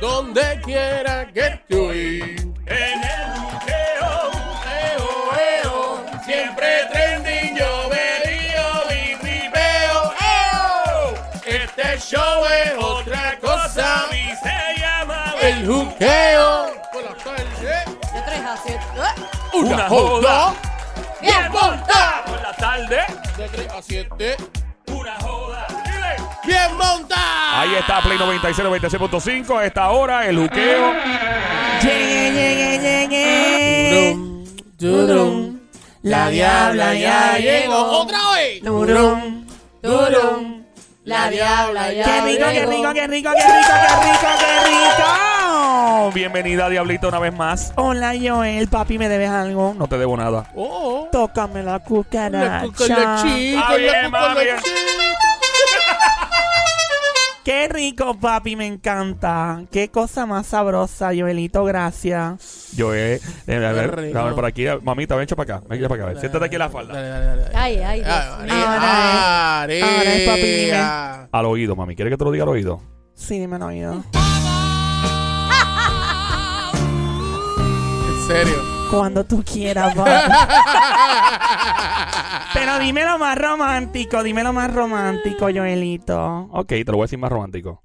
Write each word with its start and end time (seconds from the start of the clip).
Donde 0.00 0.60
quiera 0.62 1.26
que 1.32 1.40
estoy. 1.40 2.35
El 15.66 15.72
juqueo. 15.72 16.66
Por 16.92 17.02
la 17.02 17.14
tarde. 17.16 17.74
De 18.14 18.22
3 18.22 18.40
a 18.40 18.56
7. 18.56 18.78
Una 19.54 19.88
joda. 19.88 20.54
Bien 21.20 21.50
monta. 21.50 22.22
Por 22.24 22.40
la 22.40 22.52
tarde, 22.52 22.98
De 23.36 23.48
3 23.48 23.72
a 23.72 23.82
7. 23.82 24.36
una 24.86 25.16
joda. 25.16 25.66
Bien 26.44 26.76
monta. 26.76 27.60
Ahí 27.60 27.74
está 27.74 28.00
Play 28.00 28.16
96, 28.16 28.64
96.5. 28.68 29.58
A 29.58 29.66
esta 29.66 29.90
hora, 29.90 30.28
el 30.28 30.38
juqueo. 30.38 30.92
Llegué, 31.82 32.30
llegué, 32.30 33.08
llegué. 33.08 34.12
Turum, 34.78 35.06
turum. 35.06 35.60
La 36.02 36.28
diabla 36.28 36.94
ya 36.94 37.38
llegó. 37.38 38.02
Otra 38.02 38.20
vez. 38.36 38.62
Turum, 38.62 39.44
turum. 39.82 40.64
La 41.02 41.28
diabla 41.28 41.92
ya. 41.92 42.04
Qué 42.04 42.20
rico, 42.20 42.46
qué 42.52 42.66
rico, 42.66 42.94
qué 42.94 43.06
rico, 43.08 43.30
qué 43.32 43.46
rico, 43.48 43.74
qué 43.82 44.06
rico, 44.06 44.28
qué 44.38 44.64
rico. 44.68 45.35
Bienvenida, 46.14 46.68
Diablito, 46.68 47.08
una 47.08 47.18
vez 47.18 47.34
más. 47.34 47.72
Hola, 47.76 48.14
Joel, 48.20 48.68
papi, 48.68 48.98
¿me 48.98 49.08
debes 49.08 49.30
algo? 49.30 49.74
No 49.76 49.86
te 49.88 49.98
debo 49.98 50.16
nada. 50.16 50.50
Oh. 50.54 51.08
Tócame 51.10 51.62
la 51.62 51.72
La 51.72 51.78
cucaracha. 51.80 52.66
cucarachita. 52.66 53.66
Ah, 53.68 53.74
bien, 53.76 53.92
La 54.02 54.08
cucarachita. 54.10 54.62
Qué 57.44 57.68
rico, 57.68 58.18
papi, 58.18 58.56
me 58.56 58.66
encanta. 58.66 59.62
Qué 59.70 59.88
cosa 59.90 60.26
más 60.26 60.48
sabrosa, 60.48 61.10
Joelito, 61.16 61.62
gracias. 61.64 62.72
He. 62.76 63.20
eh, 63.46 63.56
a 63.66 63.72
ver, 63.72 63.96
rico. 63.96 64.18
a 64.18 64.24
ver, 64.24 64.34
por 64.34 64.44
aquí. 64.46 64.64
Mamita, 64.82 65.14
ven, 65.14 65.24
echa 65.24 65.36
para 65.36 65.56
acá. 65.58 65.66
Ven 65.68 65.80
para 65.82 65.94
acá. 65.94 66.04
a 66.04 66.06
ver. 66.08 66.18
Siéntate 66.20 66.44
aquí 66.44 66.54
en 66.56 66.58
la 66.60 66.68
falda. 66.70 66.94
Dale, 66.94 67.08
dale, 67.08 67.26
dale. 67.26 67.44
Ay, 67.54 67.76
ay, 67.78 68.00
Dios 68.00 68.10
Ah, 68.12 68.38
mío. 68.42 68.52
Ahora 68.54 68.80
María. 69.60 69.84
ahora 69.96 70.14
es 70.14 70.28
papi, 70.28 70.42
dime. 70.42 71.28
Al 71.32 71.46
oído, 71.46 71.76
mami. 71.76 71.94
¿Quieres 71.94 72.12
que 72.12 72.18
te 72.18 72.24
lo 72.24 72.30
diga 72.32 72.42
al 72.44 72.48
oído? 72.50 72.82
Sí, 73.14 73.38
dime 73.38 73.56
el 73.56 73.62
oído. 73.62 74.04
Serio. 78.26 78.54
Cuando 78.90 79.24
tú 79.24 79.42
quieras. 79.42 79.94
Pero 82.54 82.78
dime 82.78 83.04
lo 83.04 83.18
más 83.18 83.38
romántico, 83.38 84.22
dime 84.22 84.42
lo 84.42 84.52
más 84.52 84.72
romántico, 84.72 85.48
Joelito. 85.52 86.48
Ok, 86.52 86.68
te 86.68 86.84
lo 86.84 86.94
voy 86.94 87.02
a 87.02 87.06
decir 87.06 87.18
más 87.18 87.30
romántico. 87.30 87.82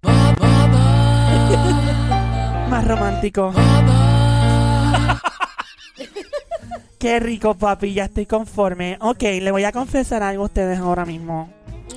Más 2.69 2.87
romántico. 2.87 3.53
Qué 6.97 7.19
rico, 7.19 7.55
papi, 7.55 7.93
ya 7.93 8.05
estoy 8.05 8.27
conforme. 8.27 8.97
Ok, 9.01 9.23
le 9.23 9.51
voy 9.51 9.63
a 9.63 9.71
confesar 9.71 10.21
algo 10.23 10.43
a 10.43 10.45
ustedes 10.45 10.79
ahora 10.79 11.03
mismo. 11.03 11.51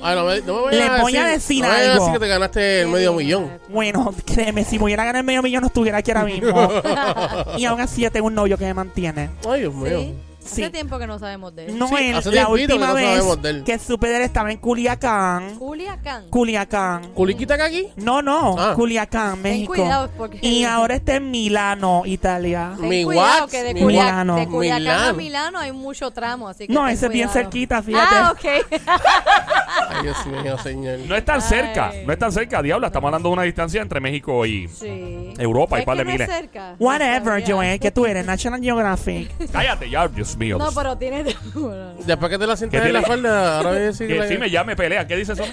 Ah, 0.07 0.13
no 0.13 0.23
me, 0.23 0.39
no 0.41 0.67
a 0.67 1.01
voy 1.01 1.17
a 1.17 1.25
decir 1.25 1.63
no 1.63 1.67
me 1.67 1.73
vayas 1.73 1.87
a 1.87 1.93
algo. 1.93 2.05
decir 2.05 2.19
que 2.19 2.25
te 2.25 2.27
ganaste 2.29 2.81
el 2.81 2.89
medio 2.89 3.13
millón. 3.13 3.49
Bueno, 3.69 4.13
créeme, 4.25 4.63
si 4.63 4.77
me 4.77 4.85
hubiera 4.85 5.03
ganado 5.03 5.21
el 5.21 5.25
medio 5.25 5.41
millón 5.41 5.61
no 5.61 5.67
estuviera 5.67 5.97
aquí 5.97 6.11
ahora 6.11 6.25
mismo. 6.25 6.69
y 7.57 7.65
aún 7.65 7.81
así 7.81 8.01
yo 8.01 8.11
tengo 8.11 8.27
un 8.27 8.35
novio 8.35 8.55
que 8.55 8.65
me 8.65 8.75
mantiene. 8.75 9.31
Ay, 9.49 9.61
Dios 9.61 9.73
mío. 9.73 9.99
Sí. 9.99 10.13
Sí. 10.45 10.61
Hace 10.61 10.71
tiempo 10.71 10.99
que 10.99 11.07
no 11.07 11.17
sabemos 11.19 11.55
de 11.55 11.65
él. 11.65 11.77
No, 11.79 11.87
Sí, 11.87 11.95
él, 11.99 12.15
hace 12.17 12.29
la 12.31 12.45
tiempito 12.45 12.55
que 12.55 12.73
última 12.73 12.87
no 12.87 12.93
vez 12.93 13.05
sabemos 13.17 13.41
de 13.41 13.49
él. 13.49 13.63
que 13.63 13.79
supe 13.79 14.07
de 14.07 14.17
él 14.17 14.21
estaba 14.21 14.51
en 14.51 14.57
Culiacán. 14.59 15.55
Culiacán. 15.57 16.29
Culiacán. 16.29 17.11
¿Culiquita 17.13 17.55
acá 17.55 17.65
aquí? 17.65 17.87
No, 17.95 18.21
no, 18.21 18.55
Ah. 18.59 18.73
Culiacán, 18.75 19.41
México. 19.41 19.73
cuidado, 19.73 20.09
porque- 20.15 20.39
Y 20.41 20.63
ahora 20.63 20.95
está 20.95 21.15
en 21.15 21.31
Milano, 21.31 22.03
Italia. 22.05 22.73
Ten 22.79 22.89
Mi 22.89 23.03
cuidado 23.03 23.47
que 23.47 23.63
de, 23.63 23.73
Mi 23.73 23.81
Culia- 23.81 24.03
Milano. 24.03 24.35
de 24.35 24.47
Culiacán 24.47 24.77
a 24.77 24.79
Milano. 24.79 25.13
Milano 25.15 25.59
hay 25.59 25.71
mucho 25.71 26.11
tramo, 26.11 26.47
así 26.47 26.67
que 26.67 26.73
No, 26.73 26.81
ten 26.85 26.89
ese 26.93 27.07
es 27.07 27.11
bien 27.11 27.27
cuidado. 27.27 27.43
cerquita, 27.43 27.81
fíjate. 27.81 28.15
Ah, 28.15 28.31
ok. 28.31 28.45
Ay, 29.89 30.03
Dios 30.03 30.25
mío, 30.27 30.57
señor. 30.59 30.99
No 31.07 31.15
es 31.15 31.25
tan 31.25 31.41
Ay. 31.41 31.47
cerca. 31.47 31.91
No 32.05 32.13
es 32.13 32.19
tan 32.19 32.31
cerca, 32.31 32.61
diabla. 32.61 32.87
Estamos 32.87 33.07
hablando 33.09 33.29
de 33.29 33.33
una 33.33 33.43
distancia 33.43 33.81
entre 33.81 33.99
México 33.99 34.45
y. 34.45 34.67
sí. 34.67 35.33
Europa, 35.37 35.75
hay 35.77 35.81
Es 35.81 35.85
par 35.85 35.97
de 35.97 36.03
que 36.03 36.05
no 36.05 36.11
es 36.13 36.19
miles. 36.19 36.29
cerca. 36.35 36.75
Whatever. 36.79 37.43
Joel, 37.45 37.79
que 37.79 37.91
tú 37.91 38.05
eres 38.05 38.25
National 38.25 38.61
Geographic. 38.61 39.29
Cállate 39.51 39.89
ya, 39.89 40.07
Dios 40.07 40.34
mío. 40.37 40.57
No, 40.57 40.71
pero 40.71 40.97
tiene... 40.97 41.23
Después 41.23 42.29
que 42.31 42.37
te 42.37 42.47
la 42.47 42.55
sientas 42.57 42.81
¿Qué 42.81 42.87
en 42.87 42.93
la 42.93 42.99
tiene? 42.99 43.05
falda, 43.07 43.57
ahora 43.57 43.69
voy 43.69 43.79
a 43.79 43.81
decir 43.81 44.07
Que 44.09 44.15
la- 44.15 44.27
sí 44.27 44.37
me 44.37 44.49
llame 44.49 44.75
pelea. 44.75 45.05
¿Qué 45.07 45.15
dice 45.15 45.33
eso? 45.33 45.43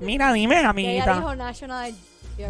Mira, 0.00 0.32
dime, 0.32 0.54
Que 0.54 0.60
ella 0.60 0.70
amiguita. 0.70 1.14
dijo 1.14 1.34
National 1.36 1.94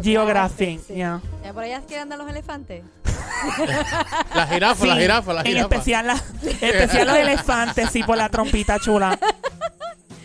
Geographic, 0.03 0.81
sí. 0.85 0.95
ya. 0.95 1.21
¿Ya 1.43 1.53
por 1.53 1.63
allá 1.63 1.77
es 1.77 1.85
que 1.85 1.97
andan 1.97 2.19
los 2.19 2.29
elefantes? 2.29 2.83
La 4.35 4.47
jirafa, 4.47 4.85
la 4.85 4.93
Sí, 4.95 4.99
jirafa, 5.01 5.33
la 5.33 5.41
En 5.41 5.47
jirafa. 5.47 5.63
especial, 5.75 6.07
la, 6.07 6.13
especial 6.61 7.07
los 7.07 7.17
elefantes, 7.17 7.89
sí, 7.91 8.03
por 8.03 8.17
la 8.17 8.29
trompita 8.29 8.79
chula. 8.79 9.17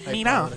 Ay, 0.06 0.12
Mira, 0.12 0.43
padre. 0.43 0.56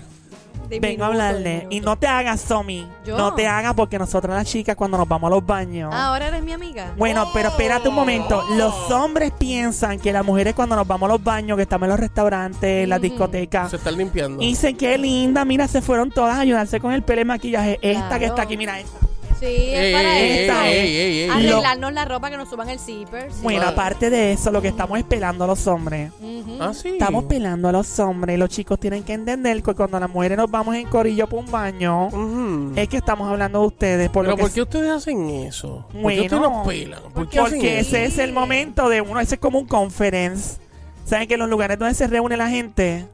Vengo 0.70 1.04
a 1.04 1.08
hablarle. 1.08 1.68
Y 1.70 1.80
no 1.82 1.98
te 1.98 2.08
hagas, 2.08 2.42
Somi. 2.42 2.88
¿Yo? 3.06 3.18
No 3.18 3.34
te 3.34 3.48
hagas 3.48 3.74
porque 3.74 3.98
nosotras 4.00 4.36
las 4.36 4.48
chicas 4.48 4.76
cuando 4.76 4.98
nos 4.98 5.08
vamos 5.08 5.28
a 5.28 5.36
los 5.36 5.46
baños. 5.46 5.92
Ah, 5.94 6.08
ahora 6.08 6.28
eres 6.28 6.44
mi 6.44 6.52
amiga. 6.52 6.94
Bueno, 6.98 7.28
pero 7.34 7.50
espérate 7.50 7.90
un 7.90 7.96
momento. 7.96 8.44
Los 8.56 8.74
hombres 8.92 9.32
piensan 9.38 10.00
que 10.00 10.12
las 10.12 10.26
mujeres 10.26 10.54
cuando 10.56 10.76
nos 10.76 10.88
vamos 10.88 11.10
a 11.10 11.14
los 11.14 11.24
baños, 11.24 11.56
que 11.58 11.64
estamos 11.64 11.86
en 11.86 11.90
los 11.92 12.00
restaurantes, 12.00 12.84
en 12.84 12.90
las 12.90 13.02
discotecas, 13.02 13.70
Se 13.70 13.78
están 13.78 13.98
limpiando. 13.98 14.40
dicen 14.40 14.76
qué 14.76 14.98
linda, 14.98 15.46
mira, 15.46 15.68
se 15.68 15.82
fueron 15.82 16.12
todas 16.12 16.36
a 16.38 16.42
ayudarse 16.42 16.80
con 16.80 16.94
el 16.94 17.04
pelo 17.04 17.22
y 17.22 17.26
maquillaje. 17.26 17.80
Esta 17.82 18.20
que 18.20 18.26
está 18.26 18.44
aquí, 18.44 18.58
mira 18.58 18.80
esta. 18.80 19.05
Sí, 19.46 19.52
Ey, 19.52 19.76
es 19.76 19.94
para 19.96 20.20
ey, 20.20 20.38
eso. 20.48 20.62
ey, 20.64 20.98
ey, 20.98 21.20
ey. 21.24 21.30
Arreglarnos 21.30 21.94
la 21.94 22.06
ropa, 22.06 22.30
que 22.32 22.38
nos 22.38 22.50
suban 22.50 22.70
el 22.70 22.80
zipper. 22.80 23.32
sí. 23.32 23.40
Bueno, 23.44 23.68
aparte 23.68 24.10
de 24.10 24.32
eso, 24.34 24.52
lo 24.52 24.62
que 24.62 24.70
estamos 24.70 24.98
es 24.98 25.04
pelando 25.06 25.44
a 25.44 25.48
los 25.48 25.68
hombres. 25.68 26.12
Ujú. 26.20 26.58
Ah, 26.60 26.74
sí. 26.74 26.90
Estamos 26.90 27.26
pelando 27.26 27.68
a 27.68 27.72
los 27.72 28.00
hombres. 28.00 28.40
Los 28.40 28.50
chicos 28.50 28.80
tienen 28.80 29.04
que 29.04 29.14
entender 29.14 29.62
que 29.62 29.74
cuando 29.76 30.00
las 30.00 30.10
mujeres 30.10 30.38
nos 30.38 30.50
vamos 30.50 30.76
en 30.76 30.88
corillo 30.88 31.28
por 31.28 31.40
un 31.40 31.52
baño, 31.52 32.08
Ujú. 32.08 32.72
es 32.76 32.88
que 32.88 32.98
estamos 32.98 33.30
hablando 33.30 33.62
de 33.62 33.68
ustedes. 33.68 34.10
Por 34.10 34.24
Pero 34.24 34.32
lo 34.32 34.38
que 34.38 34.42
¿por 34.44 34.52
qué 34.52 34.62
ustedes 34.64 34.90
hacen 34.92 35.30
eso? 35.30 35.86
¿Por 35.92 35.96
qué 36.12 36.28
Bueno, 36.28 36.40
nos 36.40 36.68
pelan? 36.68 37.00
¿Por 37.14 37.30
qué 37.30 37.40
hacen 37.40 37.52
Porque 37.60 37.80
eso? 37.80 37.96
ese 37.98 38.06
es 38.06 38.18
el 38.18 38.34
momento 38.34 38.90
de 38.90 39.02
uno, 39.02 39.20
ese 39.20 39.36
es 39.36 39.42
como 39.42 39.60
un 39.60 39.68
conference. 39.68 40.58
¿Saben 41.06 41.28
que 41.28 41.38
los 41.38 41.48
lugares 41.50 41.78
donde 41.78 41.94
se 41.94 42.08
reúne 42.08 42.36
la 42.38 42.50
gente? 42.50 43.06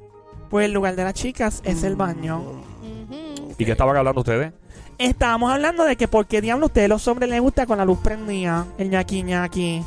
Pues 0.49 0.65
el 0.65 0.71
lugar 0.71 0.95
de 0.95 1.03
las 1.03 1.13
chicas 1.13 1.61
es 1.65 1.83
el 1.83 1.95
baño. 1.97 2.39
Ujú. 2.39 3.53
¿Y 3.57 3.65
qué 3.65 3.71
estaban 3.71 3.97
hablando 3.97 4.21
ustedes? 4.21 4.53
Estábamos 5.01 5.51
hablando 5.51 5.83
de 5.83 5.95
que 5.95 6.07
por 6.07 6.27
qué 6.27 6.41
diablos 6.41 6.65
a 6.65 6.67
ustedes 6.67 6.89
los 6.89 7.07
hombres 7.07 7.29
les 7.29 7.41
gusta 7.41 7.65
con 7.65 7.77
la 7.77 7.85
luz 7.85 7.99
prendida, 8.03 8.67
el 8.77 8.89
ñaqui 8.89 9.23
ñaqui. 9.23 9.83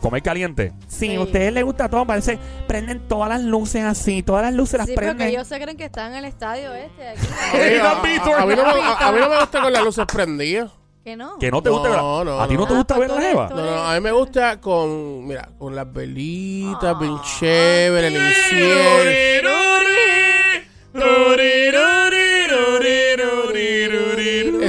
¿Comer 0.00 0.22
caliente? 0.22 0.72
Sí, 0.86 1.08
Sí. 1.08 1.14
a 1.14 1.20
ustedes 1.22 1.52
les 1.52 1.64
gusta 1.64 1.88
todo, 1.88 2.04
parece, 2.06 2.38
prenden 2.68 3.00
todas 3.08 3.28
las 3.30 3.40
luces 3.42 3.82
así, 3.84 4.22
todas 4.22 4.42
las 4.42 4.52
luces 4.54 4.78
las 4.78 4.86
Sí, 4.86 4.92
porque 4.94 5.06
prenden. 5.08 5.28
ellos 5.28 5.46
se 5.48 5.58
creen 5.60 5.76
que 5.78 5.86
están 5.86 6.12
en 6.12 6.18
el 6.18 6.24
estadio 6.26 6.72
este. 6.74 7.08
Aquí. 7.08 7.26
Oye, 7.54 7.80
a, 7.80 7.84
a- 7.90 8.42
a 8.42 8.46
mí 8.46 8.54
no 8.54 8.64
me, 8.64 8.70
a- 8.82 9.08
a 9.08 9.12
mí 9.12 9.18
no 9.18 9.28
me 9.30 9.40
gusta 9.40 9.62
con 9.62 9.72
las 9.72 9.82
luces 9.82 10.04
prendidas. 10.06 10.70
que 11.02 11.16
no. 11.16 11.36
¿Que 11.38 11.50
no 11.50 11.62
te 11.62 11.68
gusta 11.68 11.88
No, 11.90 12.16
ver? 12.18 12.26
no, 12.26 12.40
¿A 12.40 12.48
ti 12.48 12.54
no 12.54 12.60
no. 12.60 12.66
te 12.66 12.74
gusta 12.76 12.94
Ah, 12.94 12.98
ver 12.98 13.08
pues 13.08 13.20
la 13.22 13.30
tú 13.30 13.30
jeva? 13.30 13.48
No, 13.50 13.56
no, 13.76 13.82
a 13.90 13.94
mí 13.94 14.00
me 14.00 14.12
gusta 14.12 14.58
con, 14.60 15.26
mira, 15.26 15.48
con 15.58 15.74
las 15.76 15.92
velitas, 15.92 16.98
bien 16.98 17.18
chévere, 17.38 18.06
el 18.06 18.14
incienso. 18.14 19.73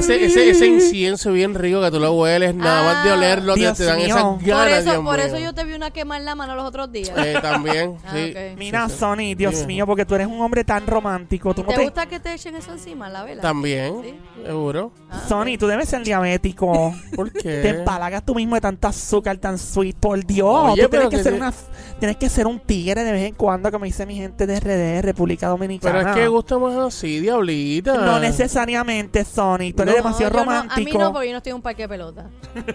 Ese, 0.06 0.26
ese, 0.26 0.50
ese 0.50 0.68
incienso 0.68 1.32
bien 1.32 1.54
rico 1.56 1.82
que 1.82 1.92
tú 1.92 2.00
lo 2.00 2.14
hueles, 2.14 2.54
nada 2.56 2.84
más 2.94 3.04
de 3.04 3.10
Ah. 3.12 3.14
olerlo, 3.16 3.54
te, 3.56 3.60
Dios 3.62 3.78
te 3.78 3.84
dan 3.86 3.98
mío. 3.98 4.06
esas 4.07 4.24
Por 4.24 4.44
ganas, 4.44 4.63
por 4.66 4.72
eso, 4.78 4.84
Dios 4.92 5.04
por 5.04 5.18
mío. 5.18 5.25
eso 5.25 5.40
yo 5.40 5.54
te 5.54 5.63
vi 5.63 5.74
una 5.74 5.92
quema 5.92 6.18
en 6.18 6.25
la 6.25 6.36
mano 6.36 6.56
los 6.56 6.66
otros 6.66 6.92
días. 6.92 7.12
Eh, 7.18 7.36
también, 7.42 7.96
Ah, 8.06 8.12
sí. 8.13 8.31
ok. 8.36 8.57
Mira, 8.57 8.88
Sí, 8.88 8.94
sí. 8.94 9.00
Sony, 9.00 9.36
Dios 9.38 9.54
Dime. 9.56 9.68
mío, 9.68 9.86
porque 9.88 10.06
tú 10.06 10.16
eres 10.16 10.28
un 10.28 10.40
hombre 10.42 10.63
tan 10.63 10.86
romántico. 10.88 11.54
Tú 11.54 11.63
no 11.63 11.69
¿Te 11.69 11.75
te... 11.75 11.84
gusta 11.84 12.06
que 12.06 12.19
te 12.19 12.34
echen 12.34 12.56
eso 12.56 12.72
encima, 12.72 13.10
la 13.10 13.24
vela? 13.24 13.42
También, 13.42 14.02
Sí. 14.04 14.13
seguro. 14.46 14.92
Ah, 15.10 15.24
Sony, 15.28 15.57
tú 15.60 15.68
debes 15.68 15.90
ser 15.90 16.04
diabético. 16.04 16.94
¿Por 17.16 17.31
qué? 17.31 17.42
Te 17.62 17.69
empalagas 17.69 18.24
tú 18.25 18.36
mismo 18.36 18.56
de 18.56 18.62
tanto 18.62 18.88
azúcar 18.88 19.38
tan 19.38 19.58
sweet. 19.58 19.96
Por 19.96 20.25
Dios, 20.25 20.48
Oye, 20.72 20.84
tú 20.84 20.90
tienes 20.90 20.90
pero 20.90 21.10
que, 21.10 21.18
que 21.18 21.24
ser 21.24 21.34
te- 21.34 21.40
una, 21.40 21.54
tienes 22.00 22.18
que 22.18 22.30
ser 22.30 22.48
un 22.48 22.60
tigre 22.60 23.04
de 23.04 23.12
vez 23.12 23.28
en 23.28 23.36
cuando, 23.36 23.72
como 23.72 23.86
dice 23.86 24.06
mi 24.06 24.16
gente 24.16 24.46
de 24.46 24.60
RD, 24.60 25.01
República 25.01 25.48
Dominicana. 25.48 26.00
Pero 26.00 26.10
es 26.10 26.16
que 26.16 26.28
gusta 26.28 26.58
más 26.58 26.75
así, 26.75 27.19
diablita. 27.19 27.94
No 27.98 28.19
necesariamente, 28.19 29.24
Sony. 29.25 29.74
Tú 29.75 29.84
eres 29.84 29.94
demasiado 29.95 30.31
yo 30.31 30.38
no- 30.38 30.44
romántico. 30.45 30.74
a 30.74 30.77
mí 30.83 30.92
no, 30.92 31.13
porque 31.13 31.27
yo 31.27 31.31
no 31.33 31.38
estoy 31.38 31.50
en 31.51 31.56
un 31.56 31.62
parque 31.62 31.81
de 31.83 31.89
pelota. 31.89 32.30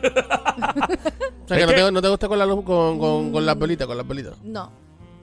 O 1.44 1.48
sea, 1.48 1.58
que 1.58 1.66
no 1.66 1.72
te, 1.72 1.90
no 1.92 2.00
te 2.02 2.08
gusta 2.08 2.28
con 2.28 2.38
la 2.38 2.46
luz, 2.46 2.64
con, 2.64 2.98
con, 3.00 3.32
con 3.32 3.44
las 3.44 3.58
velitas, 3.58 3.86
con 3.88 3.96
las 3.96 4.06
velitas. 4.06 4.34
No. 4.44 4.70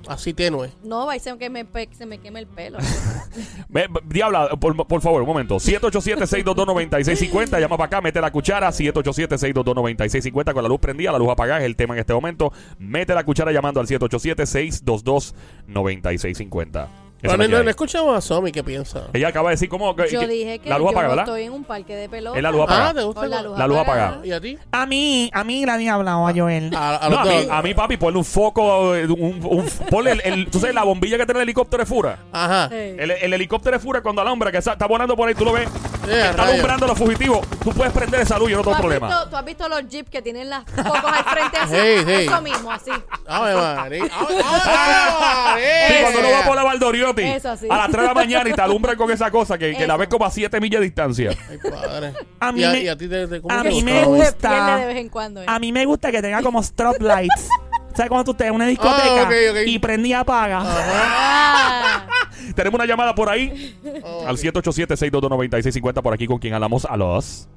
Así 0.10 0.34
tenue. 0.34 0.70
No, 0.84 1.06
va 1.06 1.16
y 1.16 1.20
se 1.20 1.32
me 1.34 1.38
queme, 1.40 1.62
el 1.62 1.68
pe- 1.68 1.90
se 1.92 2.06
me 2.06 2.18
queme 2.20 2.40
el 2.40 2.48
pelo. 2.48 2.78
Ve- 3.70 3.88
ve- 3.90 4.02
Diabla, 4.06 4.50
por, 4.60 4.76
por 4.88 5.02
favor, 5.02 5.22
un 5.22 5.28
momento. 5.28 5.56
787-622-9650. 5.58 7.60
Llama 7.60 7.78
para 7.78 7.88
acá, 7.88 8.02
mete 8.02 8.22
la 8.22 8.32
cuchara. 8.32 8.70
787-622-9650. 8.70 10.54
Con 10.54 10.64
la 10.64 10.70
luz 10.70 10.80
prendida, 10.80 11.12
la 11.12 11.18
luz 11.18 11.30
apagada 11.30 11.60
es 11.60 11.66
el 11.66 11.76
tema 11.76 11.94
en 11.96 12.00
este 12.02 12.14
momento. 12.14 12.52
Mete 12.80 13.14
la 13.16 13.24
cuchara 13.26 13.52
llamando 13.52 13.80
al 13.80 13.88
787-622-9650. 13.88 16.88
No, 17.24 17.32
hay. 17.32 17.48
no 17.50 17.70
escuchamos 17.70 18.16
a 18.16 18.22
Somi, 18.22 18.52
¿qué 18.52 18.64
piensa? 18.64 19.08
Ella 19.14 19.30
acaba 19.30 19.50
de 19.50 19.54
decir 19.56 19.68
cómo. 19.70 19.96
que- 19.96 20.08
Yo 20.10 20.20
que- 20.20 20.28
dije 20.28 20.60
que 20.60 20.70
la 20.70 20.78
luz 20.78 20.86
yo 20.86 20.90
apagada, 20.92 21.16
¿verdad? 21.16 21.26
estoy 21.26 21.44
en 21.46 21.52
un 21.54 21.64
parque 21.64 21.96
de 21.96 22.08
pelota. 22.10 22.38
Es 22.38 22.44
la 22.44 22.52
luz 22.52 22.62
apagada. 22.62 22.90
Ah, 22.90 22.94
¿te 22.94 23.04
gusta? 23.04 23.22
Con 23.22 23.30
la 23.32 23.42
luz 23.42 23.58
La 23.58 23.68
luz 23.68 23.78
apagada. 23.78 24.08
apagada. 24.08 24.28
¿Y 24.28 24.32
a 24.32 24.40
ti? 24.42 24.58
A 24.72 24.86
mí, 24.86 25.30
a 25.34 25.44
mí 25.44 25.66
la 25.66 25.78
diabla 25.78 26.18
o 26.18 26.28
a 26.28 26.34
Joel. 26.34 26.72
A, 26.76 27.06
a 27.06 27.10
No, 27.10 27.20
a, 27.20 27.26
mí, 27.26 27.48
a 27.50 27.62
mí, 27.64 27.74
papi, 27.74 27.98
ponle 27.98 28.20
un 28.20 28.26
foco. 28.26 28.96
eh, 28.96 29.08
Un, 29.08 29.44
un- 29.44 29.66
ponle 29.90 30.12
el, 30.12 30.22
el- 30.26 30.48
tú 30.52 30.60
sabes, 30.60 30.76
la 30.76 30.84
bombilla 30.84 31.18
que 31.18 31.26
tiene 31.26 31.40
el 31.40 31.44
helicóptero 31.44 31.82
de 31.82 31.88
Fura. 31.88 32.20
Ajá. 32.32 32.70
Sí. 32.70 32.76
El, 32.76 33.12
el 33.12 33.34
helicóptero 33.34 33.78
de 33.78 33.84
Fura 33.84 34.02
cuando 34.02 34.22
alumbra, 34.22 34.52
que 34.52 34.60
está, 34.60 34.74
está 34.74 34.86
volando 34.86 35.16
por 35.16 35.28
ahí, 35.28 35.34
tú 35.36 35.44
lo 35.46 35.54
ves. 35.54 35.68
A 36.14 36.18
está 36.18 36.32
rayos. 36.34 36.52
alumbrando 36.54 36.86
a 36.86 36.90
los 36.90 36.98
fugitivos. 36.98 37.48
Tú 37.64 37.72
puedes 37.74 37.94
prender 37.94 38.22
esa 38.22 38.38
luz 38.40 38.50
y 38.50 38.54
no 38.54 38.60
¿Tú 38.62 38.66
tengo 38.70 38.78
problema. 38.80 39.08
visto, 39.08 39.30
tú 39.30 39.36
has 39.38 39.46
visto 39.46 39.70
los 39.70 39.88
jeeps 39.88 40.10
que 40.10 40.22
tienen 40.22 40.50
las 40.50 40.64
focos 40.66 41.12
al 41.12 41.24
frente 41.26 41.58
así? 41.58 41.76
Sí, 41.76 42.04
sí. 42.06 42.14
Eso 42.26 42.42
mismo, 42.42 42.72
así. 42.72 42.92
Ave 43.28 43.54
María. 43.76 44.04
Sí, 44.04 44.10
María. 44.12 46.02
cuando 46.02 46.20
uno 46.20 46.32
va 46.32 46.44
por 46.46 46.56
la 46.56 46.64
Valdoriotti 46.64 47.22
Eso 47.24 47.56
sí. 47.58 47.68
a 47.70 47.78
las 47.78 47.88
3 47.90 48.02
de 48.02 48.08
la 48.08 48.14
mañana 48.14 48.50
y 48.50 48.54
te 48.54 48.62
alumbran 48.62 48.96
con 48.98 49.12
esa 49.12 49.32
cosa 49.32 49.58
que, 49.58 49.76
que 49.76 49.88
la 49.88 49.98
ves 49.98 50.08
como 50.08 50.26
a 50.26 50.32
7 50.32 50.60
millas 50.60 50.80
de 50.80 50.86
distancia. 50.86 51.32
Ay, 51.50 51.58
padre. 51.70 52.14
A 52.40 52.52
mí 52.52 52.62
y, 52.62 52.64
a, 52.64 52.72
me- 52.72 52.80
y 52.82 52.88
a 52.88 52.98
ti 52.98 53.08
te, 53.08 53.28
te- 53.28 53.42
¿cómo 53.42 53.54
a 53.54 53.62
te 53.64 53.70
mí 53.70 53.76
gusta, 53.82 53.92
me 53.92 54.04
gusta. 54.06 54.50
Pierde 54.50 54.80
de 54.82 54.86
vez 54.88 54.98
en 54.98 55.10
cuando. 55.10 55.42
¿eh? 55.42 55.46
A 55.48 55.60
mí 55.60 55.72
me 55.72 55.86
gusta 55.86 56.12
que 56.12 56.22
tenga 56.22 56.42
como 56.42 56.62
strobe 56.64 57.00
lights. 57.00 57.50
¿Sabes 57.98 58.10
cuando 58.10 58.26
tú 58.26 58.32
estés 58.32 58.48
en 58.48 58.54
una 58.54 58.68
discoteca 58.68 59.22
Ah, 59.22 59.24
ok, 59.24 59.32
ok. 59.52 59.58
y 59.66 59.80
prendí 59.80 60.10
y 60.10 60.14
apaga? 60.14 60.62
Ah, 60.64 62.06
Tenemos 62.56 62.76
una 62.78 62.86
llamada 62.86 63.16
por 63.16 63.28
ahí 63.28 63.76
Oh, 64.04 64.24
al 64.28 64.38
787-622-9650 64.38 66.02
por 66.04 66.14
aquí 66.14 66.28
con 66.28 66.38
quien 66.38 66.54
hablamos 66.54 66.86
a 66.86 66.96
los. 66.96 67.48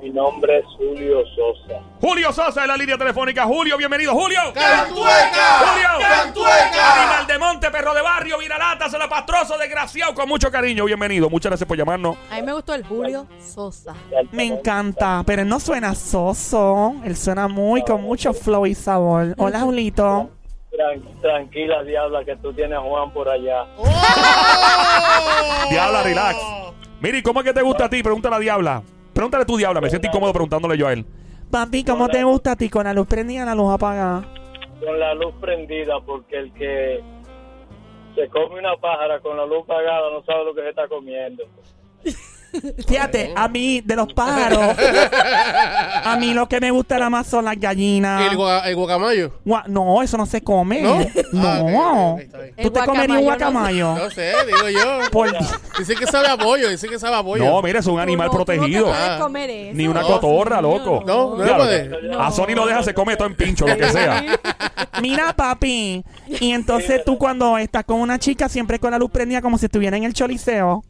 Mi 0.00 0.08
nombre 0.10 0.58
es 0.60 0.64
Julio 0.78 1.22
Sosa. 1.36 1.78
Julio 2.00 2.32
Sosa 2.32 2.62
en 2.62 2.68
la 2.68 2.76
línea 2.76 2.96
telefónica. 2.96 3.44
Julio, 3.44 3.76
bienvenido. 3.76 4.12
Julio. 4.14 4.40
¡Cantueca! 4.54 5.58
Julio. 5.58 6.08
¡Cantueca! 6.08 6.94
Animal 7.02 7.26
de 7.26 7.38
monte, 7.38 7.70
perro 7.70 7.92
de 7.92 8.00
barrio, 8.00 8.38
viralata, 8.38 8.86
pastroso, 9.10 9.58
desgraciado, 9.58 10.14
con 10.14 10.26
mucho 10.26 10.50
cariño. 10.50 10.86
Bienvenido. 10.86 11.28
Muchas 11.28 11.50
gracias 11.50 11.68
por 11.68 11.76
llamarnos. 11.76 12.16
a 12.30 12.36
mí 12.36 12.42
me 12.42 12.54
gustó 12.54 12.72
el 12.74 12.84
Julio 12.86 13.26
Sosa. 13.40 13.94
Me 14.32 14.44
encanta, 14.44 15.22
pero 15.26 15.42
él 15.42 15.48
no 15.48 15.60
suena 15.60 15.94
soso. 15.94 16.94
Él 17.04 17.14
suena 17.14 17.46
muy 17.46 17.82
con 17.84 18.00
mucho 18.00 18.32
flow 18.32 18.64
y 18.64 18.74
sabor. 18.74 19.34
Hola, 19.36 19.60
Julito. 19.60 20.30
Tran- 20.72 21.20
tranquila, 21.20 21.82
diabla, 21.82 22.24
que 22.24 22.36
tú 22.36 22.54
tienes 22.54 22.78
a 22.78 22.80
Juan 22.80 23.12
por 23.12 23.28
allá. 23.28 23.64
¡Oh! 23.76 23.84
Diabla, 25.70 26.02
relax. 26.04 26.38
Miri, 27.00 27.22
¿cómo 27.22 27.40
es 27.40 27.46
que 27.46 27.52
te 27.52 27.60
gusta 27.60 27.84
a 27.84 27.90
ti? 27.90 28.02
Pregúntale 28.02 28.36
a 28.36 28.38
Diabla. 28.38 28.82
Pregúntale 29.20 29.44
tú, 29.44 29.58
Diabla. 29.58 29.82
Me 29.82 29.90
siento 29.90 30.08
incómodo 30.08 30.32
preguntándole 30.32 30.78
yo 30.78 30.86
a 30.88 30.94
él. 30.94 31.04
Papi, 31.50 31.84
¿cómo 31.84 32.08
te 32.08 32.24
gusta 32.24 32.52
a 32.52 32.56
ti? 32.56 32.70
¿Con 32.70 32.84
la 32.84 32.94
luz 32.94 33.06
prendida 33.06 33.42
o 33.42 33.44
la 33.44 33.54
luz 33.54 33.70
apagada? 33.70 34.26
Con 34.82 34.98
la 34.98 35.12
luz 35.12 35.34
prendida, 35.38 36.00
porque 36.00 36.38
el 36.38 36.50
que 36.54 37.04
se 38.14 38.28
come 38.28 38.60
una 38.60 38.74
pájara 38.76 39.20
con 39.20 39.36
la 39.36 39.44
luz 39.44 39.64
apagada 39.64 40.10
no 40.10 40.24
sabe 40.24 40.46
lo 40.46 40.54
que 40.54 40.62
se 40.62 40.70
está 40.70 40.88
comiendo. 40.88 41.44
Fíjate, 42.88 43.32
a 43.36 43.48
mí, 43.48 43.80
de 43.84 43.96
los 43.96 44.12
pájaros, 44.12 44.76
a 46.04 46.16
mí 46.18 46.34
lo 46.34 46.48
que 46.48 46.60
me 46.60 46.70
gusta 46.70 46.96
nada 46.98 47.10
más 47.10 47.26
son 47.26 47.44
las 47.44 47.58
gallinas. 47.58 48.30
¿El, 48.30 48.36
gua- 48.36 48.62
el 48.66 48.74
guacamayo? 48.76 49.32
Gua- 49.44 49.64
no, 49.66 50.02
eso 50.02 50.16
no 50.16 50.26
se 50.26 50.42
come. 50.42 50.80
¿No? 50.82 50.98
No. 51.32 51.48
Ah, 51.48 51.60
ok, 51.60 52.14
ok, 52.14 52.20
está 52.20 52.38
bien. 52.38 52.54
¿Tú 52.56 52.62
El 52.62 52.72
te 52.72 52.80
comerías 52.80 53.18
un 53.18 53.24
guacamayo 53.24 53.86
guacamayo? 53.86 54.04
No 54.04 54.10
sé, 54.10 54.32
digo 54.46 54.68
yo. 54.68 55.10
Por- 55.10 55.30
Dice 55.78 55.94
que 55.94 56.06
sabe 56.06 56.28
a 56.28 56.36
pollo, 56.36 56.68
dice 56.68 56.88
que 56.88 56.98
sabe 56.98 57.16
a 57.16 57.22
pollo. 57.22 57.44
No, 57.44 57.62
mira, 57.62 57.78
es 57.80 57.86
un 57.86 57.98
animal 58.00 58.28
Tú 58.30 58.34
no- 58.34 58.38
tú 58.40 58.44
protegido. 58.46 58.86
No 58.86 58.92
te 58.92 58.98
puedes 58.98 59.10
Ah. 59.10 59.18
comer 59.20 59.50
eso. 59.50 59.76
Ni 59.76 59.88
una 59.88 60.00
No, 60.02 60.06
cotorra, 60.08 60.60
loco. 60.60 61.02
No, 61.06 61.36
no 61.36 61.56
puede. 61.56 61.88
No. 62.08 62.20
A 62.20 62.30
Sony 62.30 62.54
lo 62.54 62.66
deja, 62.66 62.82
se 62.82 62.94
come 62.94 63.16
todo 63.16 63.28
en 63.28 63.36
pincho, 63.36 63.66
lo 63.66 63.76
que 63.76 63.88
sea. 63.90 64.24
Mira, 65.00 65.32
papi. 65.32 66.04
Y 66.40 66.50
entonces 66.52 67.02
tú 67.04 67.16
cuando 67.16 67.56
estás 67.58 67.84
con 67.84 68.00
una 68.00 68.18
chica 68.18 68.48
siempre 68.48 68.78
con 68.78 68.90
la 68.90 68.98
luz 68.98 69.10
prendida 69.10 69.40
como 69.40 69.56
si 69.58 69.66
estuviera 69.66 69.96
en 69.96 70.04
el 70.04 70.12
choliseo. 70.12 70.84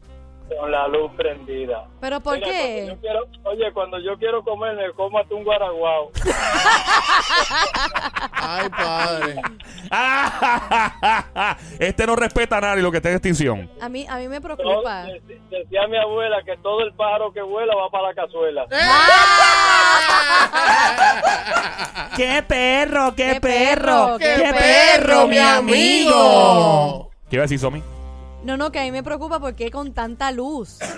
Con 0.61 0.69
la 0.71 0.87
luz 0.87 1.11
prendida. 1.17 1.85
¿Pero 1.99 2.19
por 2.19 2.35
Mira, 2.35 2.45
qué? 2.51 2.83
cuando 2.85 2.93
yo 2.93 2.99
quiero- 3.01 3.25
oye, 3.45 3.73
cuando 3.73 3.99
yo 3.99 4.15
quiero 4.19 4.43
comer, 4.43 4.75
me 4.75 4.91
como 4.93 5.17
hasta 5.17 5.33
un 5.33 5.43
guaraguao. 5.43 6.11
Ay, 8.33 8.69
padre. 8.69 9.41
este 11.79 12.05
no 12.05 12.15
respeta 12.15 12.57
a 12.57 12.61
nadie 12.61 12.83
lo 12.83 12.91
que 12.91 12.97
está 12.97 13.09
en 13.09 13.15
extinción. 13.15 13.71
A 13.81 13.89
mí, 13.89 14.05
a 14.07 14.17
mí 14.17 14.27
me 14.27 14.39
preocupa. 14.39 15.05
de- 15.05 15.19
decía 15.49 15.87
mi 15.87 15.97
abuela 15.97 16.43
que 16.45 16.55
todo 16.57 16.81
el 16.81 16.93
pájaro 16.93 17.33
que 17.33 17.41
vuela 17.41 17.73
va 17.75 17.89
para 17.89 18.09
la 18.09 18.13
cazuela. 18.13 18.67
¡Qué 22.15 22.43
perro, 22.47 23.15
qué, 23.15 23.33
¡Qué 23.33 23.41
perro! 23.41 23.81
perro, 23.81 24.17
¡Qué 24.19 24.35
qué 24.43 24.53
perro, 24.53 25.27
mi 25.27 25.39
amigo! 25.39 27.09
¿Qué 27.31 27.37
iba 27.37 27.41
a 27.41 27.45
decir, 27.45 27.57
Somi? 27.57 27.81
No, 28.43 28.57
no, 28.57 28.71
que 28.71 28.79
a 28.79 28.83
mí 28.83 28.91
me 28.91 29.03
preocupa 29.03 29.39
porque 29.39 29.69
con 29.71 29.93
tanta 29.93 30.31
luz. 30.31 30.79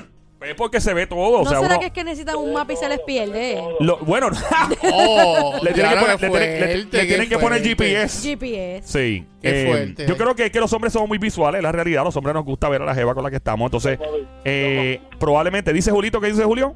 Es 0.44 0.56
porque 0.56 0.82
se 0.82 0.94
ve 0.94 1.08
todo. 1.08 1.40
O 1.40 1.44
¿No 1.46 1.50
sea, 1.50 1.60
será 1.62 1.70
uno- 1.76 1.80
que 1.80 1.86
es 1.86 1.92
que 1.94 2.04
necesitan 2.04 2.36
un 2.36 2.52
mapa 2.52 2.74
y 2.74 2.76
se 2.76 2.90
les 2.90 3.00
pierde? 3.00 3.64
lo- 3.80 3.96
bueno, 4.00 4.28
Oh, 4.92 5.54
le 5.64 5.72
tienen 5.72 5.94
que 5.94 5.98
claro, 5.98 6.02
poner, 6.02 6.10
le 6.10 6.18
qué 6.18 6.28
tienen- 6.28 6.60
le- 6.60 6.68
fuerte, 6.68 6.98
le 6.98 7.06
tienen 7.06 7.30
qué 7.30 7.36
que 7.36 7.42
poner 7.42 7.60
fuerte. 7.64 7.70
GPS. 7.86 8.28
GPS. 8.30 8.82
Sí. 8.92 9.26
Qué 9.42 9.62
Eh, 9.64 9.68
fuerte. 9.68 10.06
Yo 10.06 10.18
creo 10.18 10.36
que, 10.36 10.52
que 10.52 10.60
los 10.60 10.74
hombres 10.74 10.92
somos 10.92 11.08
muy 11.08 11.18
visuales, 11.18 11.64
la 11.64 11.72
realidad. 11.72 12.04
Los 12.04 12.18
hombres 12.18 12.34
nos 12.36 12.44
gusta 12.44 12.68
ver 12.68 12.82
a 12.82 12.86
la 12.86 12.94
jeva 12.94 13.16
con 13.16 13.24
la 13.24 13.30
que 13.30 13.38
estamos. 13.38 13.68
Entonces, 13.68 13.98
eh, 14.44 15.00
probablemente, 15.18 15.72
dice 15.72 15.92
Julito, 15.92 16.20
¿qué 16.20 16.28
dice 16.28 16.44
Julio? 16.44 16.76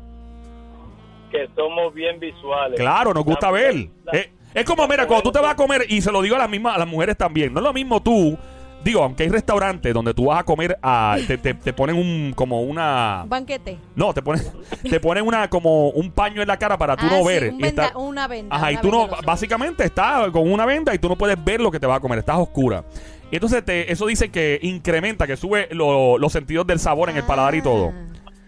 Que 1.29 1.49
somos 1.53 1.93
bien 1.93 2.21
visuales. 2.21 2.79
Claro, 2.79 3.13
nos 3.13 3.25
gusta 3.25 3.47
La- 3.47 3.51
ver. 3.51 3.75
la- 4.05 4.17
Eh, 4.17 4.31
es 4.53 4.63
como, 4.63 4.87
mira, 4.87 5.05
cuando 5.07 5.23
tú 5.23 5.31
te 5.33 5.39
vas 5.41 5.51
a 5.51 5.55
comer, 5.57 5.85
y 5.89 5.99
se 6.01 6.09
lo 6.09 6.21
digo 6.21 6.37
a 6.37 6.39
las 6.39 6.49
mismas, 6.49 6.75
a 6.75 6.79
las 6.79 6.87
mujeres 6.87 7.17
también, 7.17 7.51
no 7.53 7.59
es 7.59 7.63
lo 7.65 7.73
mismo 7.73 8.01
tú, 8.01 8.37
digo, 8.89 9.03
aunque 9.03 9.23
hay 9.23 9.29
restaurantes 9.29 9.93
donde 9.93 10.13
tú 10.13 10.25
vas 10.25 10.39
a 10.39 10.43
comer, 10.43 10.77
a, 10.81 11.17
te, 11.27 11.37
te- 11.37 11.53
te 11.53 11.73
ponen 11.73 11.95
un, 11.95 12.33
como 12.35 12.61
una... 12.61 13.21
Un 13.23 13.29
banquete. 13.29 13.77
No, 13.95 14.13
te 14.13 14.21
ponen, 14.21 14.43
te 14.89 14.99
ponen 14.99 15.25
una, 15.25 15.49
como 15.49 15.89
un 15.89 16.11
paño 16.11 16.41
en 16.41 16.47
la 16.47 16.57
cara 16.57 16.77
para 16.77 16.95
tú 16.97 17.05
Ah, 17.07 17.09
no 17.11 17.17
sí, 17.21 17.27
ver. 17.27 17.53
un 17.53 17.59
y 17.61 17.63
está- 17.67 17.97
una 17.97 18.27
venda. 18.27 18.55
Ajá, 18.55 18.71
y 18.71 18.75
una 18.75 18.81
tú 18.81 18.91
no, 18.91 19.01
venda 19.07 19.17
básicamente 19.25 19.83
estás 19.83 20.29
con 20.31 20.51
una 20.51 20.65
venda 20.65 20.93
y 20.93 20.99
tú 20.99 21.07
no 21.09 21.15
puedes 21.15 21.43
ver 21.43 21.61
lo 21.61 21.71
que 21.71 21.79
te 21.79 21.85
vas 21.87 21.97
a 21.97 21.99
comer, 22.01 22.19
estás 22.19 22.37
oscura. 22.37 22.83
Y 23.31 23.35
entonces 23.35 23.63
te, 23.65 23.91
eso 23.91 24.05
dice 24.07 24.29
que 24.29 24.59
incrementa, 24.61 25.27
que 25.27 25.35
sube 25.37 25.67
lo- 25.71 26.17
los 26.17 26.31
sentidos 26.31 26.65
del 26.67 26.79
sabor 26.79 27.09
en 27.09 27.17
el 27.17 27.23
paladar 27.23 27.55
y 27.55 27.61
todo. 27.61 27.93
Ah. 27.93 28.03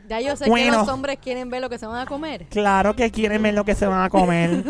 Ya 0.07 0.19
yo 0.21 0.35
sé 0.35 0.45
que 0.45 0.50
Bueno. 0.50 0.77
los 0.80 0.88
hombres 0.88 1.19
quieren 1.21 1.50
ver 1.51 1.62
lo 1.62 1.69
que 1.69 1.77
se 1.77 1.85
van 1.85 2.00
a 2.00 2.06
comer. 2.07 2.47
Claro 2.50 2.95
que 2.95 3.12
quieren 3.12 3.44
ver 3.44 3.53
lo 3.53 3.63
que 3.63 3.75
se 3.75 3.85
van 3.85 4.01
a 4.03 4.09
comer. 4.09 4.63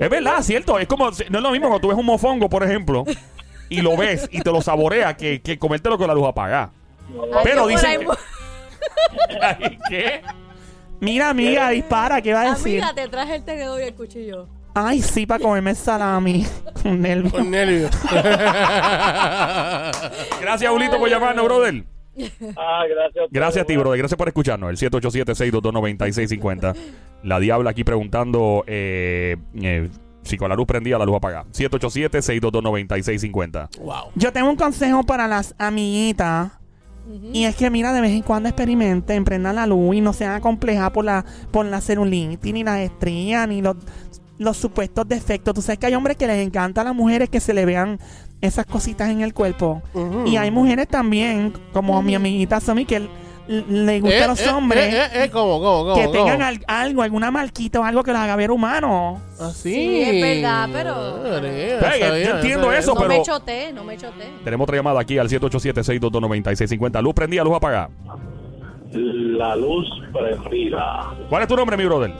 Es 0.00 0.10
verdad, 0.10 0.42
cierto. 0.42 0.78
Es 0.80 0.88
como, 0.88 1.06
no 1.06 1.10
es 1.38 1.42
lo 1.42 1.50
mismo 1.52 1.68
cuando 1.68 1.80
tú 1.80 1.88
ves 1.88 1.96
un 1.96 2.04
mofongo, 2.04 2.48
por 2.48 2.64
ejemplo, 2.64 3.04
y 3.68 3.80
lo 3.82 3.96
ves 3.96 4.28
y 4.30 4.40
te 4.40 4.50
lo 4.52 4.60
saboreas 4.62 5.14
que, 5.16 5.40
que 5.42 5.58
comértelo 5.58 5.98
con 5.98 6.06
la 6.08 6.14
luz 6.14 6.26
apagada. 6.28 6.70
Ay, 7.08 7.40
Pero 7.44 7.66
dicen 7.66 8.00
que- 8.00 8.06
Ay, 9.42 9.78
¿Qué? 9.88 10.20
Mira, 11.00 11.28
amiga, 11.30 11.70
dispara, 11.70 12.20
¿qué 12.22 12.32
va 12.32 12.42
a 12.42 12.50
decir? 12.54 12.82
Amiga, 12.82 12.94
te 13.02 13.08
traje 13.08 13.36
el 13.36 13.44
tenedor 13.44 13.80
y 13.80 13.84
el 13.84 13.94
cuchillo. 13.94 14.48
Ay, 14.74 15.00
sí, 15.02 15.24
para 15.26 15.42
comerme 15.42 15.74
salami. 15.74 16.46
Con 16.82 17.00
nervio. 17.00 17.30
Con 17.30 17.50
nervios. 17.50 17.90
Gracias, 20.40 20.70
Julito, 20.70 20.98
por 20.98 21.08
llamarnos, 21.08 21.44
brother. 21.44 21.84
Ah, 22.56 22.82
gracias. 22.88 23.26
Gracias 23.30 23.62
a 23.64 23.66
ti, 23.66 23.76
brother. 23.76 23.98
Gracias 23.98 24.16
por 24.16 24.28
escucharnos. 24.28 24.70
El 24.70 24.90
787-622-9650. 24.90 26.74
La 27.24 27.38
diabla 27.40 27.70
aquí 27.70 27.84
preguntando 27.84 28.64
eh, 28.66 29.36
eh, 29.62 29.88
si 30.26 30.36
con 30.36 30.48
la 30.48 30.56
luz 30.56 30.66
prendida, 30.66 30.98
la 30.98 31.06
luz 31.06 31.16
apagada. 31.16 31.44
787-622-9650. 31.52 33.78
wow. 33.78 34.10
Yo 34.14 34.32
tengo 34.32 34.50
un 34.50 34.56
consejo 34.56 35.04
para 35.04 35.28
las 35.28 35.54
amiguitas. 35.58 36.50
Y 37.32 37.44
es 37.44 37.54
que, 37.54 37.70
mira, 37.70 37.92
de 37.92 38.00
vez 38.00 38.10
en 38.10 38.22
cuando 38.22 38.48
experimenten, 38.48 39.24
prendan 39.24 39.54
la 39.54 39.64
luz 39.64 39.94
y 39.94 40.00
no 40.00 40.12
sean 40.12 40.34
acomplejadas 40.34 40.90
por 40.90 41.04
la, 41.04 41.24
por 41.52 41.64
la 41.64 41.80
celulitis, 41.80 42.52
ni 42.52 42.64
las 42.64 42.80
estrías, 42.80 43.46
ni 43.46 43.62
los, 43.62 43.76
los 44.38 44.56
supuestos 44.56 45.06
defectos. 45.06 45.54
Tú 45.54 45.62
sabes 45.62 45.78
que 45.78 45.86
hay 45.86 45.94
hombres 45.94 46.16
que 46.16 46.26
les 46.26 46.44
encanta 46.44 46.80
a 46.80 46.84
las 46.84 46.96
mujeres 46.96 47.28
que 47.28 47.38
se 47.38 47.54
le 47.54 47.64
vean 47.64 48.00
esas 48.40 48.66
cositas 48.66 49.08
en 49.08 49.20
el 49.20 49.34
cuerpo. 49.34 49.82
Y 50.26 50.36
hay 50.36 50.50
mujeres 50.50 50.88
también, 50.88 51.52
como 51.72 52.02
mi 52.02 52.16
amiguita 52.16 52.58
Somi, 52.60 52.84
que 52.84 53.08
le 53.48 54.00
gusta 54.00 54.16
Eh, 54.16 54.22
a 54.24 54.26
los 54.28 54.40
eh, 54.40 54.48
hombres 54.50 54.92
Eh, 54.94 54.98
eh, 54.98 55.24
eh, 55.24 55.30
¿cómo, 55.30 55.60
cómo, 55.60 55.84
cómo? 55.84 55.94
que 55.94 56.06
cómo? 56.06 56.12
tengan 56.12 56.42
al- 56.42 56.64
algo, 56.66 57.02
alguna 57.02 57.30
marquita 57.30 57.80
o 57.80 57.84
algo 57.84 58.02
que 58.02 58.12
los 58.12 58.20
haga 58.20 58.34
ver 58.36 58.50
humanos. 58.50 59.20
Así. 59.40 59.72
Sí, 59.72 60.02
es 60.02 60.22
verdad, 60.42 60.68
pero- 60.72 61.18
Madre, 61.22 61.78
Hey, 61.80 62.00
sabía, 62.00 62.18
yo 62.24 62.36
entiendo 62.36 62.64
sabía. 62.64 62.78
eso, 62.80 62.94
No 62.94 63.00
pero- 63.00 63.08
me 63.14 63.22
choté, 63.22 63.72
no 63.72 63.84
me 63.84 63.96
choté. 63.96 64.30
Tenemos 64.44 64.64
otra 64.64 64.76
llamada 64.76 65.00
aquí 65.00 65.18
al 65.18 65.28
787-622-9650. 65.28 67.00
Luz 67.02 67.14
prendida, 67.14 67.44
luz 67.44 67.56
apagada. 67.56 67.88
La 68.92 69.54
luz 69.56 69.86
prendida. 70.12 71.12
¿Cuál 71.28 71.42
es 71.42 71.48
tu 71.48 71.56
nombre, 71.56 71.76
mi 71.76 71.84
brother? 71.84 72.12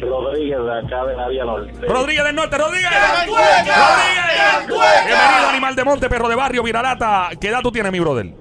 Rodríguez 0.00 0.58
de 0.58 0.78
acá 0.78 1.04
de 1.04 1.16
la 1.16 1.28
Vía 1.28 1.44
Norte. 1.44 1.72
Rodríguez 1.86 2.24
del 2.24 2.34
Norte, 2.34 2.56
Rodríguez. 2.58 2.88
¡Cantueca! 2.90 4.60
Rodríguez. 4.66 5.06
Bienvenido, 5.06 5.48
animal 5.50 5.76
de 5.76 5.84
monte, 5.84 6.08
perro 6.08 6.28
de 6.28 6.34
barrio, 6.36 6.62
viralata. 6.62 7.28
¿Qué 7.40 7.48
edad 7.48 7.60
tú 7.62 7.70
tienes, 7.70 7.92
mi 7.92 8.00
brother? 8.00 8.32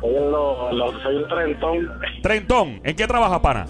Soy, 0.00 0.14
en 0.14 0.30
lo- 0.30 0.70
en 0.70 0.78
lo- 0.78 1.02
soy 1.02 1.16
un 1.16 1.28
trentón 1.28 1.90
Trentón. 2.22 2.80
¿En 2.84 2.96
qué 2.96 3.06
trabajas, 3.06 3.40
pana? 3.40 3.66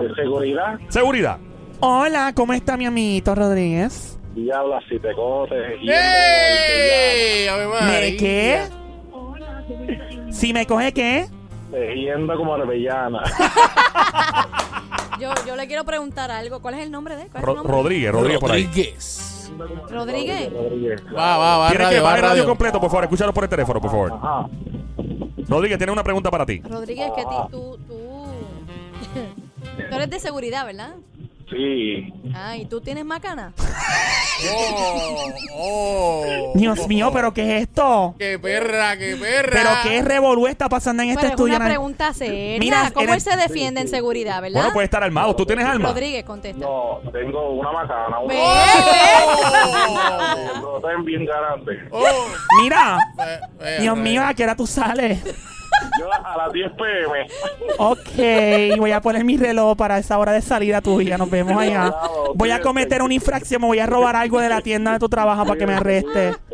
de 0.00 0.14
seguridad 0.14 0.78
Seguridad. 0.88 1.38
Hola, 1.80 2.32
¿cómo 2.34 2.52
está 2.52 2.76
mi 2.76 2.86
amiguito 2.86 3.34
Rodríguez? 3.34 4.18
y 4.36 4.50
habla 4.50 4.80
si 4.88 4.98
te 4.98 5.12
coges. 5.14 5.78
¡Ey! 5.80 7.46
¿Me 7.86 8.16
qué? 8.16 8.62
Si 10.30 10.52
me 10.52 10.66
coge 10.66 10.92
qué? 10.92 11.26
Tejiendo 11.70 12.36
como 12.36 12.54
arbellana. 12.54 13.22
Yo, 15.20 15.30
yo 15.46 15.54
le 15.56 15.66
quiero 15.68 15.84
preguntar 15.84 16.30
algo. 16.32 16.60
¿Cuál 16.60 16.74
es 16.74 16.80
el 16.80 16.90
nombre 16.90 17.14
de 17.16 17.22
él? 17.22 17.28
¿Cuál 17.30 17.42
es 17.42 17.46
Ro- 17.46 17.52
su 17.52 17.56
nombre? 17.58 17.72
Rodríguez, 17.76 18.12
Rodríguez 18.12 18.40
por 18.40 18.50
ahí. 18.52 18.64
Rodríguez. 18.64 19.52
Rodríguez. 19.90 20.52
Rodríguez. 20.52 21.02
Va, 21.16 21.36
va, 21.38 21.58
va, 21.58 21.68
Tienes 21.68 21.88
que 21.88 22.00
va, 22.00 22.10
radio 22.16 22.28
radio. 22.28 22.46
completo, 22.46 22.80
por 22.80 22.90
favor. 22.90 23.04
Escúchalo 23.04 23.32
por 23.32 23.44
el 23.44 23.50
teléfono, 23.50 23.80
por 23.80 23.90
favor. 23.90 24.12
Ajá. 24.12 24.46
Rodríguez, 25.48 25.78
tiene 25.78 25.92
una 25.92 26.04
pregunta 26.04 26.30
para 26.30 26.46
ti. 26.46 26.60
Rodríguez, 26.60 27.10
que 27.16 27.22
ti- 27.22 27.28
tú, 27.50 27.78
tú, 27.88 28.26
tú 29.90 29.94
eres 29.96 30.10
de 30.10 30.20
seguridad, 30.20 30.64
¿verdad? 30.66 30.94
Sí. 31.54 32.12
Ah, 32.34 32.56
¿y 32.56 32.66
tú 32.66 32.80
tienes 32.80 33.04
macana? 33.04 33.52
Oh, 34.52 35.32
oh. 35.56 36.52
Dios 36.56 36.88
mío, 36.88 37.10
¿pero 37.12 37.32
qué 37.32 37.56
es 37.56 37.62
esto? 37.62 38.14
¡Qué 38.18 38.38
perra, 38.40 38.96
qué 38.96 39.16
perra! 39.16 39.50
¿Pero 39.52 39.70
qué 39.84 40.02
revolú 40.02 40.48
está 40.48 40.68
pasando 40.68 41.04
en 41.04 41.10
este 41.10 41.20
Pero 41.20 41.28
es 41.28 41.32
estudio? 41.34 41.56
una 41.56 41.64
pregunta 41.66 42.12
seria. 42.12 42.58
Mira, 42.58 42.90
¿Cómo 42.92 43.14
él 43.14 43.20
se 43.20 43.36
defiende 43.36 43.80
en 43.82 43.88
seguridad, 43.88 44.42
verdad? 44.42 44.58
Bueno, 44.60 44.72
puede 44.72 44.86
estar 44.86 45.04
armado. 45.04 45.36
¿Tú 45.36 45.46
tienes 45.46 45.64
arma? 45.64 45.90
Rodríguez, 45.90 46.24
contesta. 46.24 46.58
No, 46.58 47.00
tengo 47.12 47.50
una 47.50 47.70
macana. 47.70 48.18
Un 48.18 48.28
Ve, 48.28 48.36
¡Oh! 48.36 49.62
bien 51.04 51.24
grande. 51.24 51.88
¡Oh! 51.92 52.26
Mira, 52.62 52.98
Dios 53.80 53.96
mío, 53.96 54.24
¿a 54.24 54.34
qué 54.34 54.42
hora 54.42 54.56
tú 54.56 54.66
sales? 54.66 55.22
Yo 55.98 56.12
a 56.12 56.36
las 56.36 56.52
10 56.52 56.72
pm. 56.72 57.26
Ok, 57.78 58.78
voy 58.78 58.92
a 58.92 59.00
poner 59.00 59.24
mi 59.24 59.36
reloj 59.36 59.76
para 59.76 59.98
esa 59.98 60.18
hora 60.18 60.32
de 60.32 60.42
salida 60.42 60.80
tuya. 60.80 61.18
Nos 61.18 61.30
vemos 61.30 61.56
allá. 61.56 61.94
Voy 62.34 62.50
a 62.50 62.60
cometer 62.60 63.02
una 63.02 63.14
infracción, 63.14 63.62
me 63.62 63.68
voy 63.68 63.78
a 63.78 63.86
robar 63.86 64.16
algo 64.16 64.40
de 64.40 64.48
la 64.48 64.60
tienda 64.60 64.92
de 64.92 64.98
tu 64.98 65.08
trabajo 65.08 65.44
para 65.44 65.58
que 65.58 65.66
me 65.66 65.74
arreste. 65.74 66.34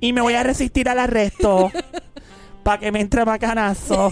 Y 0.00 0.12
me 0.12 0.20
voy 0.20 0.34
a 0.34 0.42
resistir 0.42 0.86
al 0.90 0.98
arresto 0.98 1.72
para 2.62 2.78
que 2.78 2.92
me 2.92 3.00
entre 3.00 3.24
macanazo. 3.24 4.10